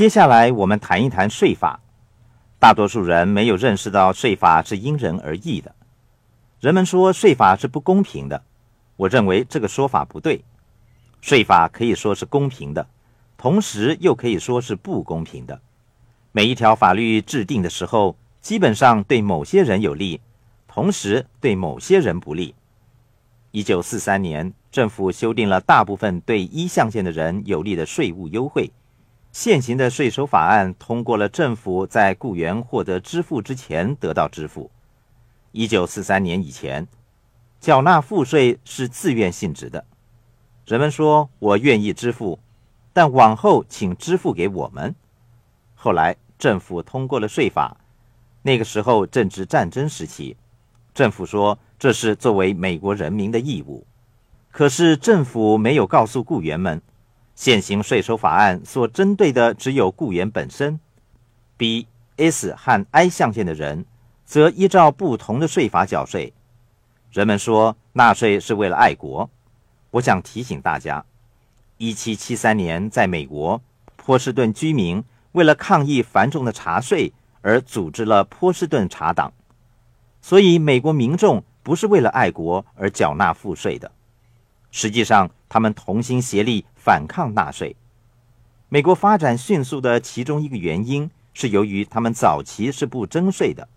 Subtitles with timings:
[0.00, 1.78] 接下来我们谈一谈税法。
[2.58, 5.74] 大多数人没有认识到税法是因人而异的。
[6.58, 8.42] 人们说税法是不公平的，
[8.96, 10.42] 我认为这个说法不对。
[11.20, 12.88] 税法可以说是公平的，
[13.36, 15.60] 同时又可以说是不公平的。
[16.32, 20.22] 每一条法律制定的时候，基本上对某些人有利，
[20.66, 22.54] 同时对某些人不利。
[23.50, 28.72] 一九四三年，政府修订了大部分对一象限的人有利的税务优惠。
[29.32, 34.70] 现行的税收法案通过了，政府在雇员获得支付之前得到支付。
[35.52, 36.88] 一九四三年以前，
[37.60, 39.84] 缴纳赋税是自愿性质的。
[40.66, 42.40] 人们说：“我愿意支付，
[42.92, 44.94] 但往后请支付给我们。”
[45.76, 47.76] 后来政府通过了税法，
[48.42, 50.36] 那个时候正值战争时期，
[50.92, 53.86] 政府说这是作为美国人民的义务。
[54.50, 56.82] 可是政府没有告诉雇员们。
[57.40, 60.78] 现行税收法案所针对的只有雇员本身
[61.56, 61.86] ，B、
[62.18, 63.86] S 和 I 象限的人，
[64.26, 66.34] 则依照不同的税法缴税。
[67.10, 69.30] 人们说纳税是为了爱国，
[69.92, 71.06] 我想提醒大家
[71.78, 73.62] ：1773年，在美国，
[73.96, 77.10] 波士顿居民为了抗议繁重的茶税
[77.40, 79.32] 而组织了波士顿茶党。
[80.20, 83.90] 所以，美国民众不是为了爱国而缴纳赋税的。
[84.70, 87.76] 实际上，他们同心协力反抗纳税。
[88.70, 93.68] 美国发展迅速的其中一个原因是由于他们早期是不征税的，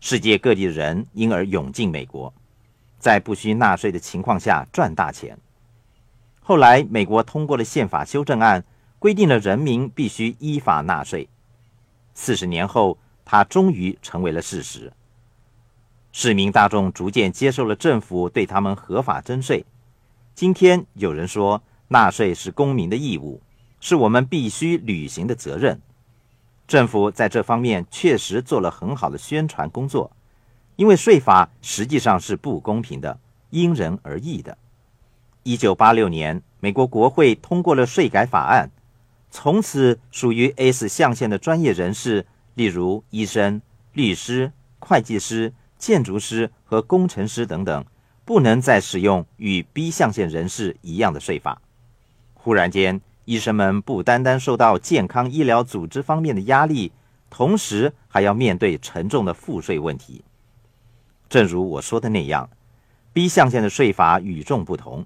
[0.00, 2.32] 世界各地的人因而涌进美国，
[2.98, 5.36] 在不需纳税的情况下赚大钱。
[6.40, 8.64] 后来，美国通过了宪法修正案，
[8.98, 11.28] 规定了人民必须依法纳税。
[12.14, 14.92] 四十年后，它终于成为了事实。
[16.12, 19.64] 市民大众逐渐接受了政府对他们合法征税。
[20.34, 23.40] 今天有人说，纳税是公民的义务，
[23.80, 25.80] 是我们必须履行的责任。
[26.66, 30.10] 政府在这方面确实做了很好的宣传工作，
[30.76, 33.18] 因为税法实际上是不公平的，
[33.50, 34.56] 因人而异的。
[35.42, 38.70] 一九八六年，美国国会通过了税改法案，
[39.30, 43.62] 从此属于 S 象限的专业人士，例如医生、
[43.92, 47.84] 律师、会计师、建筑师和工程师等等。
[48.26, 51.62] 不能再使用与 B 象限人士一样的税法。
[52.40, 56.92] 忽然间，医生们不单单受到健康医疗组织方面的压力，
[57.28, 60.24] 同时还要面对沉重的赋税问题。
[61.28, 62.48] 正如我说的那样
[63.12, 65.04] ，B 象限的税法与众不同，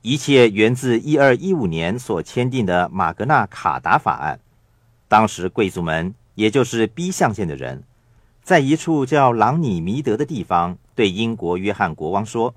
[0.00, 4.40] 一切源自1215年所签订的马格纳卡达法案。
[5.08, 7.82] 当时贵族们，也就是 B 象限的人。
[8.42, 12.54] 在一处叫朗尼弥德的地方，对英国约翰国王说：“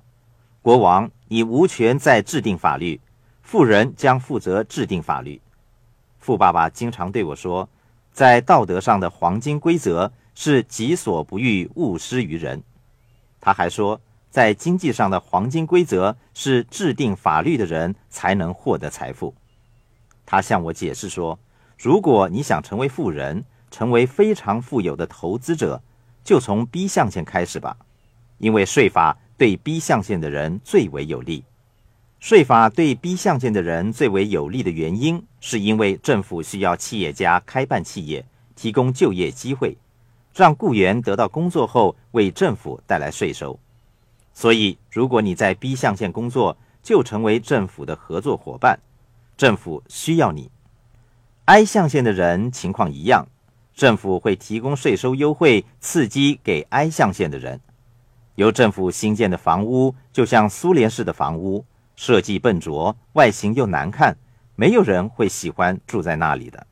[0.62, 3.00] 国王，你无权再制定法律，
[3.44, 5.40] 富人将负责制定法律。”
[6.18, 7.68] 富爸爸经常对我说
[8.10, 12.60] ：“在道德上的黄金规则是己所不欲，勿施于人。”
[13.40, 14.00] 他还说
[14.30, 19.32] ：“在经济上的黄金规则是制定法律的人才能获得财富。”
[20.26, 21.38] 他向我解释说
[21.78, 25.82] ：“如果你想成为富人，”成为非常富有的投资者，
[26.22, 27.76] 就从 B 象限开始吧，
[28.38, 31.44] 因为税法对 B 象限的人最为有利。
[32.24, 38.24] 税法对 B 象限的人最为有利的原因，是因为政府需要企业家开办企业，
[38.56, 39.76] 提供就业机会，
[40.34, 43.60] 让雇员得到工作后为政府带来税收。
[44.32, 48.80] 所以，如果你在 B 象限工作，就成为政府的合作伙伴，
[49.36, 50.50] 政府需要你。
[51.44, 53.28] I 象限的人情况一样。
[53.74, 57.60] 政府会提供税收优惠，刺激给 I 象限的人。
[58.36, 64.16] 由政府新建的房屋就像苏联式的房屋，设计笨拙，外形又难看，
[64.56, 66.66] 没有人会喜欢住在那里的。